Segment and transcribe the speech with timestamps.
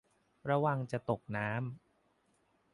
[0.49, 1.59] ระวังจะตกน้ำ